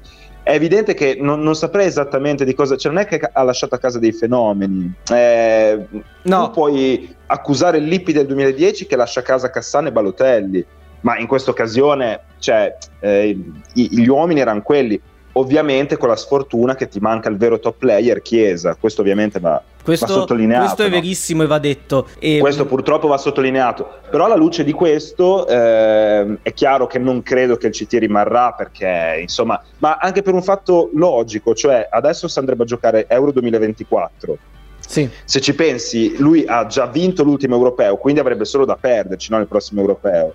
È 0.51 0.55
evidente 0.55 0.95
che 0.95 1.17
non, 1.21 1.43
non, 1.43 1.55
saprei 1.55 1.87
esattamente 1.87 2.45
di 2.45 2.55
cosa, 2.55 2.77
cioè 2.77 2.93
non 2.93 3.03
è 3.03 3.07
che 3.07 3.21
ha 3.33 3.43
lasciato 3.45 3.77
a 3.77 3.79
casa 3.79 4.01
dei 4.01 4.13
fenomeni, 4.13 4.93
eh, 5.13 5.87
no. 6.23 6.45
tu 6.47 6.51
puoi 6.51 7.15
accusare 7.27 7.79
il 7.79 7.85
Lippi 7.85 8.13
del 8.13 8.27
2010 8.27 8.87
che 8.87 8.97
lascia 8.97 9.21
a 9.21 9.23
casa 9.23 9.51
Cassano 9.51 9.89
e 9.89 9.93
Balotelli, 9.93 10.65
ma 11.03 11.19
in 11.19 11.29
questa 11.29 11.53
occasione 11.53 12.21
cioè, 12.39 12.77
eh, 12.99 13.39
gli 13.73 14.07
uomini 14.09 14.41
erano 14.41 14.63
quelli, 14.63 15.01
ovviamente 15.33 15.97
con 15.97 16.09
la 16.09 16.17
sfortuna 16.17 16.75
che 16.75 16.89
ti 16.89 16.99
manca 16.99 17.29
il 17.29 17.37
vero 17.37 17.61
top 17.61 17.77
player 17.79 18.21
Chiesa, 18.21 18.75
questo 18.75 19.03
ovviamente 19.03 19.39
va, 19.39 19.63
questo. 19.83 20.25
Questo 20.25 20.83
è 20.83 20.89
no? 20.89 20.91
verissimo 20.91 21.43
e 21.43 21.47
va 21.47 21.59
detto. 21.59 22.07
E... 22.19 22.39
Questo 22.39 22.67
purtroppo 22.67 23.09
va 23.09 23.19
sottolineato, 23.19 24.01
però 24.11 24.27
alla 24.27 24.37
luce 24.37 24.65
di 24.65 24.73
questo 24.73 25.47
eh, 25.47 26.39
è 26.43 26.53
chiaro 26.53 26.87
che 26.87 26.99
non 26.99 27.23
credo 27.23 27.57
che 27.57 27.69
il 27.69 27.73
CT 27.73 27.95
rimarrà 27.95 28.53
perché 28.53 29.19
insomma, 29.21 29.61
ma 29.79 29.97
anche 29.97 30.23
per 30.23 30.35
un 30.35 30.43
fatto 30.43 30.91
logico, 30.95 31.55
cioè 31.55 31.89
adesso 31.91 32.29
si 32.29 32.39
andrebbe 32.39 32.65
a 32.65 32.67
giocare 32.67 33.07
Euro 33.09 33.33
2024. 33.33 34.39
Sì. 34.87 35.09
Se 35.25 35.41
ci 35.41 35.55
pensi, 35.55 36.17
lui 36.19 36.45
ha 36.47 36.67
già 36.67 36.87
vinto 36.87 37.23
l'ultimo 37.23 37.55
europeo, 37.55 37.97
quindi 37.97 38.21
avrebbe 38.21 38.45
solo 38.45 38.65
da 38.65 38.77
perderci 38.77 39.31
no, 39.31 39.39
nel 39.39 39.47
prossimo 39.47 39.81
europeo 39.81 40.35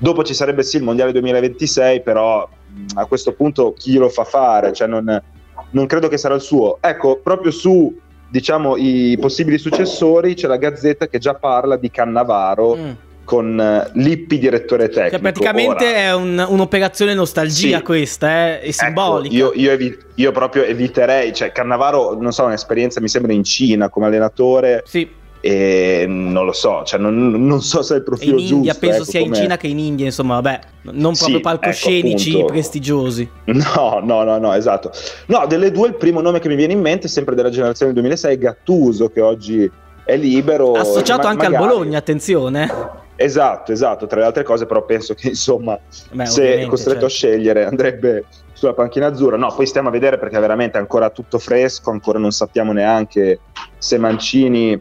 Dopo 0.00 0.22
ci 0.22 0.32
sarebbe 0.32 0.62
sì 0.62 0.76
il 0.76 0.84
Mondiale 0.84 1.10
2026, 1.10 2.02
però 2.02 2.48
a 2.94 3.04
questo 3.06 3.32
punto 3.32 3.72
chi 3.72 3.96
lo 3.96 4.08
fa 4.08 4.22
fare? 4.22 4.72
Cioè 4.72 4.86
non, 4.86 5.22
non 5.70 5.86
credo 5.86 6.06
che 6.06 6.16
sarà 6.16 6.36
il 6.36 6.40
suo. 6.40 6.78
Ecco, 6.80 7.18
proprio 7.18 7.50
su 7.50 7.98
diciamo, 8.28 8.76
i 8.76 9.16
possibili 9.20 9.58
successori 9.58 10.34
c'è 10.34 10.46
la 10.46 10.56
Gazzetta 10.56 11.08
che 11.08 11.18
già 11.18 11.34
parla 11.34 11.76
di 11.76 11.90
Cannavaro. 11.90 12.76
Mm 12.76 12.90
con 13.28 13.58
uh, 13.58 13.90
Lippi 13.98 14.38
direttore 14.38 14.84
cioè, 14.84 15.10
tecnico. 15.10 15.10
Cioè, 15.10 15.20
praticamente 15.20 15.86
Ora, 15.86 15.96
è 15.96 16.14
un, 16.14 16.46
un'operazione 16.48 17.12
nostalgia 17.12 17.76
sì. 17.76 17.82
questa, 17.82 18.30
eh? 18.30 18.60
è 18.60 18.62
ecco, 18.62 18.72
simbolica. 18.72 19.34
Ecco, 19.34 19.52
io, 19.54 19.60
io, 19.60 19.70
evi- 19.70 19.98
io, 20.14 20.32
proprio 20.32 20.62
eviterei, 20.62 21.34
cioè 21.34 21.52
Cannavaro, 21.52 22.18
non 22.18 22.32
so, 22.32 22.44
un'esperienza 22.44 23.02
mi 23.02 23.08
sembra 23.08 23.34
in 23.34 23.44
Cina 23.44 23.90
come 23.90 24.06
allenatore. 24.06 24.82
Sì. 24.86 25.06
E 25.40 26.04
non 26.08 26.44
lo 26.44 26.52
so, 26.52 26.82
cioè 26.84 26.98
non, 26.98 27.30
non 27.46 27.62
so 27.62 27.82
se 27.82 27.94
è 27.94 27.96
il 27.98 28.02
profilo 28.02 28.38
in 28.38 28.46
India, 28.46 28.72
giusto. 28.72 28.86
penso 28.86 29.02
ecco, 29.02 29.10
sia 29.10 29.20
in 29.20 29.34
Cina 29.34 29.56
che 29.56 29.68
in 29.68 29.78
India, 29.78 30.06
insomma, 30.06 30.34
vabbè, 30.34 30.60
non 30.82 31.14
proprio 31.14 31.36
sì, 31.36 31.40
palcoscenici 31.40 32.38
ecco, 32.38 32.46
prestigiosi. 32.46 33.30
No, 33.44 34.00
no, 34.02 34.24
no, 34.24 34.38
no, 34.38 34.52
esatto. 34.54 34.90
No, 35.26 35.46
delle 35.46 35.70
due 35.70 35.88
il 35.88 35.94
primo 35.94 36.20
nome 36.20 36.40
che 36.40 36.48
mi 36.48 36.56
viene 36.56 36.72
in 36.72 36.80
mente, 36.80 37.06
sempre 37.06 37.34
della 37.34 37.50
generazione 37.50 37.92
2006, 37.92 38.34
è 38.34 38.38
Gattuso, 38.38 39.10
che 39.10 39.20
oggi 39.20 39.70
è 40.04 40.16
libero. 40.16 40.72
Associato 40.72 41.22
ma- 41.22 41.28
anche 41.28 41.48
magari... 41.48 41.62
al 41.62 41.68
Bologna, 41.68 41.98
attenzione. 41.98 43.06
Esatto, 43.20 43.72
esatto, 43.72 44.06
tra 44.06 44.20
le 44.20 44.26
altre 44.26 44.44
cose, 44.44 44.64
però 44.64 44.84
penso 44.84 45.14
che 45.14 45.28
insomma, 45.28 45.78
Beh, 46.12 46.26
se 46.26 46.60
è 46.60 46.66
costretto 46.66 47.00
certo. 47.00 47.06
a 47.06 47.08
scegliere, 47.08 47.64
andrebbe 47.66 48.24
sulla 48.52 48.74
panchina 48.74 49.06
azzurra. 49.06 49.36
No, 49.36 49.52
poi 49.54 49.66
stiamo 49.66 49.88
a 49.88 49.90
vedere 49.90 50.18
perché 50.18 50.38
veramente 50.38 50.78
è 50.78 50.80
ancora 50.80 51.10
tutto 51.10 51.38
fresco, 51.38 51.90
ancora 51.90 52.18
non 52.18 52.30
sappiamo 52.30 52.72
neanche 52.72 53.40
se 53.76 53.98
Mancini 53.98 54.80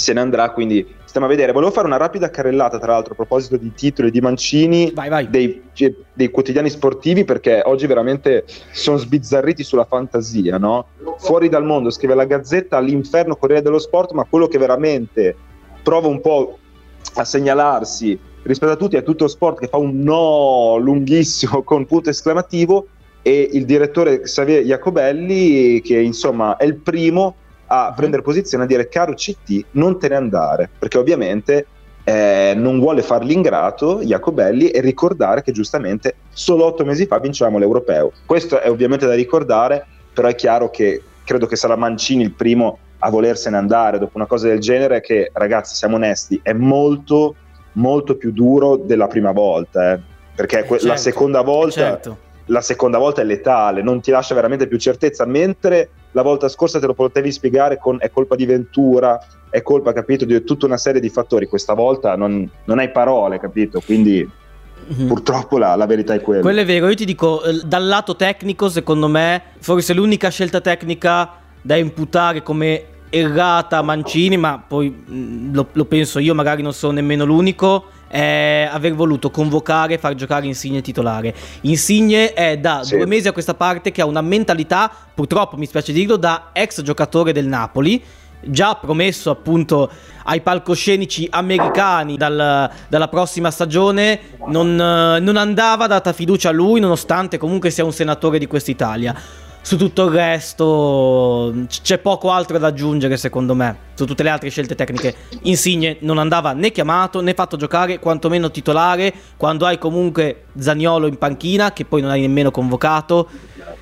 se 0.00 0.12
ne 0.12 0.20
andrà, 0.20 0.50
quindi 0.50 0.86
stiamo 1.04 1.26
a 1.26 1.28
vedere. 1.28 1.52
Volevo 1.52 1.70
fare 1.70 1.86
una 1.86 1.96
rapida 1.96 2.30
carrellata, 2.30 2.78
tra 2.78 2.92
l'altro, 2.92 3.12
a 3.12 3.16
proposito 3.16 3.56
di 3.56 3.72
titoli 3.74 4.10
di 4.10 4.20
Mancini, 4.20 4.90
vai, 4.94 5.08
vai. 5.08 5.28
Dei, 5.28 5.62
dei, 6.12 6.30
quotidiani 6.30 6.70
sportivi, 6.70 7.24
perché 7.24 7.62
oggi 7.64 7.86
veramente 7.86 8.44
sono 8.72 8.96
sbizzarriti 8.96 9.62
sulla 9.62 9.84
fantasia, 9.84 10.58
no? 10.58 10.86
Fuori 11.18 11.48
dal 11.48 11.64
mondo, 11.64 11.90
scrive 11.90 12.14
la 12.14 12.24
Gazzetta, 12.24 12.78
all'inferno 12.78 13.36
Corriere 13.36 13.62
dello 13.62 13.78
Sport, 13.78 14.12
ma 14.12 14.24
quello 14.24 14.48
che 14.48 14.58
veramente 14.58 15.36
prova 15.82 16.08
un 16.08 16.20
po' 16.20 16.58
a 17.14 17.24
segnalarsi 17.24 18.18
rispetto 18.42 18.72
a 18.72 18.76
tutti 18.76 18.96
è 18.96 19.02
tutto 19.02 19.28
sport 19.28 19.58
che 19.58 19.68
fa 19.68 19.76
un 19.76 20.00
no 20.00 20.76
lunghissimo 20.78 21.62
con 21.64 21.86
punto 21.86 22.10
esclamativo 22.10 22.86
e 23.22 23.50
il 23.52 23.64
direttore 23.66 24.20
Xavier 24.20 24.62
Jacobelli 24.64 25.80
che 25.82 26.00
insomma 26.00 26.56
è 26.56 26.64
il 26.64 26.76
primo 26.76 27.36
a 27.72 27.88
mhm. 27.88 27.94
prendere 27.94 28.22
posizione 28.22 28.64
a 28.64 28.66
dire 28.66 28.88
caro 28.88 29.14
CT 29.14 29.64
non 29.72 29.98
te 29.98 30.08
ne 30.08 30.16
andare 30.16 30.68
perché 30.78 30.98
ovviamente 30.98 31.66
eh, 32.04 32.54
non 32.56 32.78
vuole 32.80 33.02
far 33.02 33.24
l'ingrato 33.24 34.00
Jacobelli 34.02 34.70
e 34.70 34.80
ricordare 34.80 35.42
che 35.42 35.52
giustamente 35.52 36.14
solo 36.30 36.64
otto 36.64 36.84
mesi 36.84 37.06
fa 37.06 37.18
vincevamo 37.18 37.58
l'europeo 37.58 38.12
questo 38.26 38.60
è 38.60 38.68
ovviamente 38.70 39.06
da 39.06 39.14
ricordare 39.14 39.86
però 40.12 40.28
è 40.28 40.34
chiaro 40.34 40.70
che 40.70 41.02
credo 41.24 41.46
che 41.46 41.56
sarà 41.56 41.76
Mancini 41.76 42.22
il 42.22 42.32
primo 42.32 42.78
a 42.98 43.10
volersene 43.10 43.56
andare 43.56 43.98
dopo 43.98 44.16
una 44.16 44.26
cosa 44.26 44.48
del 44.48 44.58
genere 44.58 45.00
che 45.00 45.30
ragazzi 45.32 45.74
siamo 45.74 45.96
onesti 45.96 46.40
è 46.42 46.52
molto 46.52 47.36
molto 47.72 48.16
più 48.16 48.32
duro 48.32 48.76
della 48.76 49.06
prima 49.06 49.30
volta 49.30 49.92
eh? 49.92 50.00
perché 50.34 50.64
que- 50.64 50.78
certo, 50.78 50.92
la 50.92 50.96
seconda 50.96 51.42
volta 51.42 51.80
certo. 51.80 52.18
La 52.50 52.60
seconda 52.60 52.98
volta 52.98 53.22
è 53.22 53.24
letale 53.24 53.82
non 53.82 54.00
ti 54.00 54.10
lascia 54.10 54.34
veramente 54.34 54.66
più 54.66 54.78
certezza 54.78 55.24
mentre 55.24 55.90
la 56.12 56.22
volta 56.22 56.48
scorsa 56.48 56.78
te 56.78 56.86
lo 56.86 56.94
potevi 56.94 57.30
spiegare 57.32 57.78
con 57.78 57.96
è 58.00 58.10
colpa 58.10 58.34
di 58.36 58.44
Ventura 58.44 59.18
è 59.48 59.62
colpa 59.62 59.92
capito 59.92 60.24
di 60.24 60.44
tutta 60.44 60.66
una 60.66 60.76
serie 60.76 61.00
di 61.00 61.08
fattori 61.08 61.46
questa 61.46 61.74
volta 61.74 62.16
non, 62.16 62.48
non 62.64 62.78
hai 62.78 62.90
parole 62.90 63.38
capito 63.38 63.80
quindi 63.80 64.38
Mm-hmm. 64.92 65.06
Purtroppo 65.06 65.56
la, 65.56 65.76
la, 65.76 65.86
verità 65.86 66.14
è 66.14 66.20
quella. 66.20 66.40
Quello 66.40 66.60
è 66.60 66.64
vero, 66.64 66.88
io 66.88 66.96
ti 66.96 67.04
dico, 67.04 67.44
eh, 67.44 67.60
dal 67.64 67.86
lato 67.86 68.16
tecnico, 68.16 68.68
secondo 68.68 69.06
me, 69.06 69.40
forse 69.60 69.94
l'unica 69.94 70.30
scelta 70.30 70.60
tecnica 70.60 71.34
da 71.62 71.76
imputare 71.76 72.42
come 72.42 72.84
errata 73.08 73.82
Mancini, 73.82 74.36
ma 74.36 74.62
poi 74.66 74.90
mm, 74.90 75.54
lo, 75.54 75.68
lo, 75.72 75.84
penso 75.84 76.18
io, 76.18 76.34
magari 76.34 76.62
non 76.62 76.72
sono 76.72 76.94
nemmeno 76.94 77.24
l'unico, 77.24 77.84
è 78.10 78.68
aver 78.68 78.94
voluto 78.94 79.30
convocare 79.30 79.94
e 79.94 79.98
far 79.98 80.14
giocare 80.14 80.46
Insigne 80.46 80.80
titolare. 80.80 81.32
Insigne 81.62 82.32
è 82.32 82.58
da 82.58 82.82
sì. 82.82 82.96
due 82.96 83.06
mesi 83.06 83.28
a 83.28 83.32
questa 83.32 83.54
parte 83.54 83.92
che 83.92 84.00
ha 84.00 84.06
una 84.06 84.20
mentalità, 84.20 84.90
purtroppo 85.14 85.56
mi 85.56 85.66
spiace 85.66 85.92
dirlo, 85.92 86.16
da 86.16 86.50
ex 86.52 86.82
giocatore 86.82 87.32
del 87.32 87.46
Napoli 87.46 88.02
già 88.42 88.74
promesso 88.74 89.30
appunto 89.30 89.90
ai 90.24 90.40
palcoscenici 90.40 91.28
americani 91.30 92.16
dal, 92.16 92.70
dalla 92.88 93.08
prossima 93.08 93.50
stagione 93.50 94.18
non, 94.46 94.74
non 94.74 95.36
andava 95.36 95.86
data 95.86 96.14
fiducia 96.14 96.48
a 96.48 96.52
lui 96.52 96.80
nonostante 96.80 97.36
comunque 97.36 97.68
sia 97.68 97.84
un 97.84 97.92
senatore 97.92 98.38
di 98.38 98.46
quest'Italia 98.46 99.14
su 99.62 99.76
tutto 99.76 100.06
il 100.06 100.10
resto 100.10 101.54
c'è 101.68 101.98
poco 101.98 102.30
altro 102.30 102.58
da 102.58 102.68
aggiungere 102.68 103.16
secondo 103.16 103.54
me. 103.54 103.88
Su 103.94 104.06
tutte 104.06 104.22
le 104.22 104.30
altre 104.30 104.48
scelte 104.48 104.74
tecniche. 104.74 105.14
Insigne 105.42 105.98
non 106.00 106.18
andava 106.18 106.52
né 106.52 106.70
chiamato 106.70 107.20
né 107.20 107.34
fatto 107.34 107.56
giocare, 107.56 107.98
quantomeno 107.98 108.50
titolare, 108.50 109.12
quando 109.36 109.66
hai 109.66 109.78
comunque 109.78 110.44
Zaniolo 110.58 111.06
in 111.06 111.18
panchina, 111.18 111.72
che 111.72 111.84
poi 111.84 112.00
non 112.00 112.10
hai 112.10 112.22
nemmeno 112.22 112.50
convocato, 112.50 113.28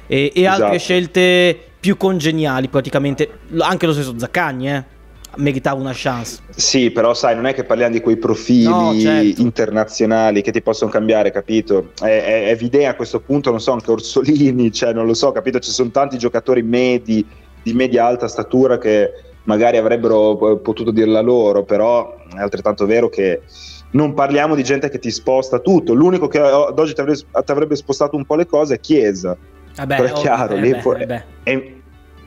e, 0.06 0.32
e 0.34 0.42
esatto. 0.42 0.62
altre 0.64 0.78
scelte 0.78 1.58
più 1.78 1.96
congeniali 1.96 2.68
praticamente. 2.68 3.40
Anche 3.58 3.86
lo 3.86 3.92
stesso 3.92 4.18
Zaccagni, 4.18 4.70
eh 4.70 4.96
meritava 5.38 5.80
una 5.80 5.92
chance. 5.94 6.40
Sì, 6.50 6.90
però 6.90 7.14
sai, 7.14 7.34
non 7.34 7.46
è 7.46 7.54
che 7.54 7.64
parliamo 7.64 7.92
di 7.92 8.00
quei 8.00 8.16
profili 8.16 8.64
no, 8.64 8.98
certo. 8.98 9.40
internazionali 9.40 10.42
che 10.42 10.52
ti 10.52 10.62
possono 10.62 10.90
cambiare, 10.90 11.30
capito? 11.30 11.90
È, 11.98 12.04
è, 12.04 12.44
è 12.46 12.50
evidente 12.50 12.86
a 12.86 12.94
questo 12.94 13.20
punto, 13.20 13.50
non 13.50 13.60
so, 13.60 13.72
anche 13.72 13.90
Orsolini, 13.90 14.70
cioè 14.72 14.92
non 14.92 15.06
lo 15.06 15.14
so, 15.14 15.32
capito? 15.32 15.58
Ci 15.58 15.70
sono 15.70 15.90
tanti 15.90 16.18
giocatori 16.18 16.62
medi, 16.62 17.24
di 17.62 17.72
media 17.72 18.06
alta 18.06 18.28
statura 18.28 18.78
che 18.78 19.12
magari 19.44 19.78
avrebbero 19.78 20.58
potuto 20.58 20.90
dirla 20.90 21.20
loro, 21.20 21.64
però 21.64 22.16
è 22.36 22.40
altrettanto 22.40 22.84
vero 22.86 23.08
che 23.08 23.42
non 23.90 24.12
parliamo 24.12 24.54
di 24.54 24.62
gente 24.62 24.90
che 24.90 24.98
ti 24.98 25.10
sposta 25.10 25.58
tutto. 25.60 25.94
L'unico 25.94 26.28
che 26.28 26.38
ad 26.38 26.78
oggi 26.78 26.92
ti 26.94 27.00
avrebbe, 27.00 27.76
spostato 27.76 28.16
un 28.16 28.26
po' 28.26 28.36
le 28.36 28.46
cose 28.46 28.74
è 28.74 28.80
Chiesa. 28.80 29.36
Vabbè, 29.74 29.96
però 29.96 30.08
è 30.08 30.12
chiaro, 30.20 30.54
eh, 30.54 30.60
lì 30.60 30.70
beh, 30.72 31.24
è, 31.44 31.72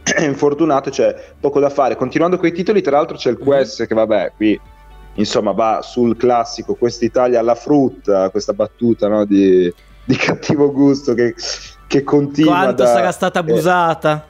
è, 0.04 0.24
infortunato, 0.26 0.90
c'è 0.90 1.16
poco 1.40 1.60
da 1.60 1.70
fare. 1.70 1.96
Continuando 1.96 2.38
con 2.38 2.48
i 2.48 2.52
titoli, 2.52 2.82
tra 2.82 2.98
l'altro 2.98 3.18
c'è 3.18 3.30
il 3.30 3.38
mhm. 3.40 3.46
Quest 3.46 3.86
che 3.86 3.94
vabbè, 3.94 4.34
qui 4.36 4.60
insomma 5.16 5.52
va 5.52 5.82
sul 5.82 6.16
classico 6.16 6.76
quest'Italia 6.76 7.40
alla 7.40 7.56
frutta, 7.56 8.30
questa 8.30 8.54
battuta 8.54 9.10
no, 9.10 9.26
di, 9.26 9.72
di, 10.06 10.16
cattivo 10.16 10.72
gusto 10.72 11.14
che, 11.14 11.36
che 11.88 12.04
continua. 12.04 12.54
Quanto 12.54 12.84
da, 12.84 12.90
sarà 12.90 13.12
stata 13.12 13.40
abusata? 13.40 14.26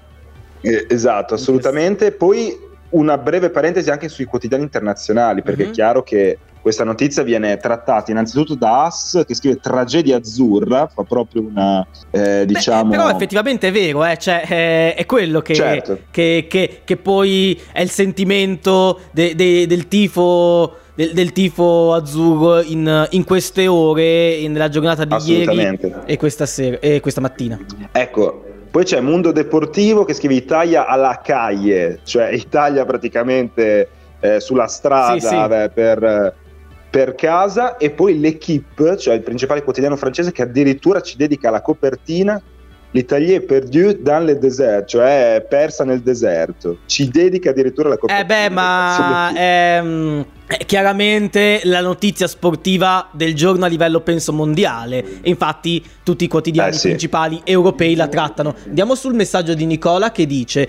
Eh, 0.62 0.86
esatto, 0.90 1.36
assolutamente. 1.36 2.12
Poi 2.12 2.70
una 2.90 3.18
breve 3.18 3.50
parentesi 3.50 3.90
anche 3.90 4.10
sui 4.10 4.26
quotidiani 4.26 4.64
internazionali, 4.64 5.42
perché 5.42 5.64
mm-hmm. 5.64 5.72
è 5.72 5.76
chiaro 5.76 6.04
che 6.04 6.38
questa 6.62 6.84
notizia 6.84 7.24
viene 7.24 7.58
trattata 7.58 8.12
innanzitutto 8.12 8.56
da 8.56 8.84
As 8.84 9.24
che 9.26 9.34
scrive 9.34 9.60
tragedia 9.60 10.18
azzurra, 10.18 10.88
fa 10.88 11.04
proprio 11.04 11.42
una 11.42 11.86
eh, 12.12 12.46
diciamo... 12.46 12.90
Beh, 12.90 12.98
però 12.98 13.10
effettivamente 13.10 13.68
è 13.70 13.72
vero, 13.72 14.06
eh? 14.06 14.18
cioè, 14.18 14.42
è, 14.42 14.96
è, 14.96 15.06
quello 15.06 15.42
che, 15.42 15.56
certo. 15.56 16.00
che, 16.12 16.46
che, 16.48 16.82
che, 16.84 16.98
poi 16.98 17.60
è 17.72 17.82
il 17.82 17.90
sentimento 17.90 19.00
de, 19.12 19.36
de, 19.36 19.66
del 19.66 19.88
tifo 19.88 20.76
del, 20.94 21.14
del, 21.14 21.32
tifo 21.32 21.94
azzurro 21.94 22.62
in, 22.62 23.08
in, 23.12 23.24
queste 23.24 23.68
ore, 23.68 24.48
nella 24.48 24.70
giornata 24.70 25.06
di 25.06 25.16
ieri 25.26 25.80
e 26.06 26.18
questa, 26.18 26.46
sera, 26.46 26.80
e 26.80 27.00
questa 27.00 27.22
mattina. 27.22 27.58
Ecco, 27.92 28.44
poi 28.70 28.84
c'è 28.84 29.00
Mundo 29.00 29.32
Deportivo 29.32 30.06
che 30.06 30.14
scrive 30.14 30.36
Italia 30.36 30.86
alla 30.86 31.22
calle, 31.24 32.02
cioè 32.04 32.30
Italia 32.30 32.86
praticamente 32.86 33.90
eh, 34.20 34.40
sulla 34.40 34.68
strada 34.68 35.20
sì, 35.20 35.28
sì. 35.28 35.48
Beh, 35.48 35.70
per 35.70 36.36
per 36.92 37.16
casa 37.16 37.78
e 37.78 37.90
poi 37.90 38.20
l'Equipe, 38.20 38.98
cioè 38.98 39.16
il 39.16 39.24
principale 39.24 39.64
quotidiano 39.64 39.96
francese 39.96 40.32
che 40.32 40.44
addirittura 40.44 41.02
ci 41.02 41.18
dedica 41.18 41.50
la 41.50 41.62
copertina 41.62 42.40
L'Italie 42.94 43.40
perdu 43.40 43.94
dans 43.94 44.20
le 44.20 44.38
désert, 44.38 44.86
cioè 44.86 45.46
persa 45.48 45.86
nel 45.86 46.02
deserto. 46.02 46.80
Ci 46.86 47.08
dedica 47.08 47.52
addirittura 47.52 47.88
la 47.88 47.98
copertina. 47.98 48.44
Eh 48.44 48.48
beh, 48.50 48.54
ma 48.54 49.32
ehm, 49.34 50.26
è 50.46 50.66
chiaramente 50.66 51.62
la 51.64 51.80
notizia 51.80 52.28
sportiva 52.28 53.08
del 53.14 53.34
giorno 53.34 53.64
a 53.64 53.70
livello 53.70 54.02
penso 54.02 54.34
mondiale. 54.34 55.22
E 55.22 55.30
infatti 55.30 55.82
tutti 56.04 56.26
i 56.26 56.28
quotidiani 56.28 56.72
eh 56.72 56.74
sì. 56.74 56.88
principali 56.90 57.40
europei 57.46 57.96
la 57.96 58.10
trattano. 58.10 58.54
Andiamo 58.66 58.96
sul 58.96 59.14
messaggio 59.14 59.54
di 59.54 59.66
Nicola 59.66 60.12
che 60.12 60.26
dice 60.26 60.68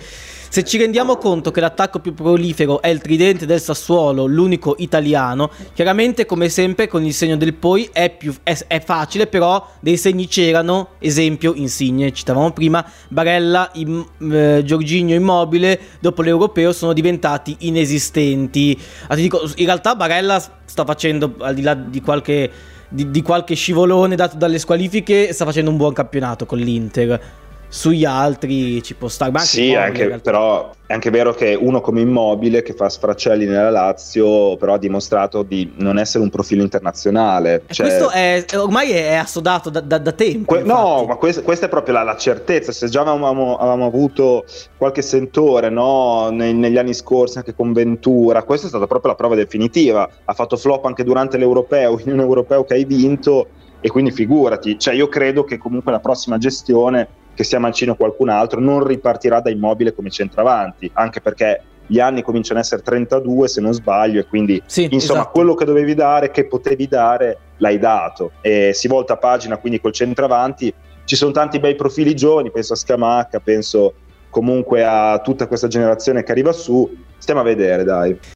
se 0.52 0.64
ci 0.64 0.76
rendiamo 0.76 1.16
conto 1.16 1.50
che 1.50 1.60
l'attacco 1.60 1.98
più 1.98 2.12
prolifero 2.12 2.82
è 2.82 2.88
il 2.88 3.00
tridente 3.00 3.46
del 3.46 3.58
Sassuolo, 3.58 4.26
l'unico 4.26 4.74
italiano, 4.80 5.50
chiaramente 5.72 6.26
come 6.26 6.50
sempre 6.50 6.88
con 6.88 7.02
il 7.06 7.14
segno 7.14 7.38
del 7.38 7.54
poi 7.54 7.88
è, 7.90 8.14
più, 8.14 8.34
è, 8.42 8.54
è 8.66 8.82
facile, 8.82 9.28
però 9.28 9.66
dei 9.80 9.96
segni 9.96 10.28
c'erano, 10.28 10.90
esempio 10.98 11.54
Insigne, 11.54 12.12
citavamo 12.12 12.52
prima, 12.52 12.84
Barella, 13.08 13.70
im, 13.76 14.06
eh, 14.30 14.60
Giorginio 14.62 15.16
Immobile, 15.16 15.80
dopo 16.00 16.20
l'europeo 16.20 16.74
sono 16.74 16.92
diventati 16.92 17.56
inesistenti. 17.60 18.78
Ah, 19.06 19.14
dico, 19.14 19.50
in 19.56 19.64
realtà 19.64 19.94
Barella 19.96 20.38
sta 20.66 20.84
facendo, 20.84 21.32
al 21.38 21.54
di 21.54 21.62
là 21.62 21.72
di 21.72 22.02
qualche 22.02 22.50
di, 22.90 23.10
di 23.10 23.22
qualche 23.22 23.54
scivolone 23.54 24.16
dato 24.16 24.36
dalle 24.36 24.58
squalifiche, 24.58 25.32
sta 25.32 25.46
facendo 25.46 25.70
un 25.70 25.78
buon 25.78 25.94
campionato 25.94 26.44
con 26.44 26.58
l'Inter 26.58 27.40
sugli 27.72 28.04
altri 28.04 28.82
ci 28.82 28.94
può 28.94 29.08
stare. 29.08 29.30
Ma 29.30 29.38
anche 29.38 29.50
sì, 29.50 29.74
anche, 29.74 30.20
però 30.22 30.70
è 30.84 30.92
anche 30.92 31.08
vero 31.08 31.32
che 31.32 31.54
uno 31.54 31.80
come 31.80 32.02
Immobile 32.02 32.60
che 32.60 32.74
fa 32.74 32.90
sfracelli 32.90 33.46
nella 33.46 33.70
Lazio, 33.70 34.58
però 34.58 34.74
ha 34.74 34.78
dimostrato 34.78 35.42
di 35.42 35.72
non 35.76 35.98
essere 35.98 36.22
un 36.22 36.28
profilo 36.28 36.62
internazionale. 36.62 37.62
Cioè... 37.68 37.86
Questo 37.86 38.10
è, 38.10 38.44
ormai 38.56 38.90
è 38.90 39.14
assodato 39.14 39.70
da, 39.70 39.80
da, 39.80 39.96
da 39.96 40.12
tempo. 40.12 40.52
Que- 40.52 40.62
no, 40.62 41.06
ma 41.08 41.16
questa, 41.16 41.40
questa 41.40 41.64
è 41.64 41.68
proprio 41.70 41.94
la, 41.94 42.02
la, 42.02 42.16
certezza. 42.16 42.72
Se 42.72 42.90
già 42.90 43.00
avevamo, 43.00 43.56
avevamo 43.56 43.86
avuto 43.86 44.44
qualche 44.76 45.00
sentore 45.00 45.70
no? 45.70 46.28
Nei, 46.28 46.52
negli 46.52 46.76
anni 46.76 46.92
scorsi 46.92 47.38
anche 47.38 47.54
con 47.54 47.72
Ventura, 47.72 48.42
questa 48.42 48.66
è 48.66 48.68
stata 48.68 48.86
proprio 48.86 49.12
la 49.12 49.16
prova 49.16 49.34
definitiva. 49.34 50.06
Ha 50.26 50.34
fatto 50.34 50.58
flop 50.58 50.84
anche 50.84 51.04
durante 51.04 51.38
l'Europeo, 51.38 51.98
in 52.04 52.12
un 52.12 52.20
Europeo 52.20 52.64
che 52.64 52.74
hai 52.74 52.84
vinto 52.84 53.46
e 53.80 53.88
quindi 53.88 54.10
figurati. 54.10 54.78
Cioè 54.78 54.92
io 54.92 55.08
credo 55.08 55.42
che 55.44 55.56
comunque 55.56 55.90
la 55.90 56.00
prossima 56.00 56.36
gestione 56.36 57.20
che 57.34 57.44
sia 57.44 57.58
Mancino 57.58 57.92
o 57.92 57.96
qualcun 57.96 58.28
altro, 58.28 58.60
non 58.60 58.84
ripartirà 58.84 59.40
da 59.40 59.50
immobile 59.50 59.94
come 59.94 60.10
centravanti, 60.10 60.90
anche 60.94 61.20
perché 61.20 61.62
gli 61.86 61.98
anni 61.98 62.22
cominciano 62.22 62.58
ad 62.58 62.64
essere 62.64 62.82
32 62.82 63.48
se 63.48 63.60
non 63.60 63.72
sbaglio 63.72 64.20
e 64.20 64.26
quindi 64.26 64.62
sì, 64.66 64.88
insomma 64.90 65.20
esatto. 65.20 65.32
quello 65.32 65.54
che 65.54 65.64
dovevi 65.64 65.94
dare, 65.94 66.30
che 66.30 66.46
potevi 66.46 66.86
dare, 66.86 67.38
l'hai 67.58 67.78
dato 67.78 68.32
e 68.40 68.72
si 68.72 68.88
volta 68.88 69.16
pagina 69.16 69.56
quindi 69.58 69.80
col 69.80 69.92
centravanti 69.92 70.72
ci 71.04 71.16
sono 71.16 71.32
tanti 71.32 71.58
bei 71.58 71.74
profili 71.74 72.14
giovani, 72.14 72.50
penso 72.50 72.74
a 72.74 72.76
Scamacca, 72.76 73.40
penso 73.40 73.94
comunque 74.30 74.84
a 74.84 75.20
tutta 75.20 75.46
questa 75.46 75.68
generazione 75.68 76.22
che 76.22 76.32
arriva 76.32 76.52
su, 76.52 76.90
stiamo 77.18 77.40
a 77.40 77.44
vedere 77.44 77.84
dai. 77.84 78.18